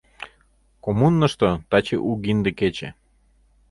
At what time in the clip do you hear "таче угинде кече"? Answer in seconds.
1.69-2.89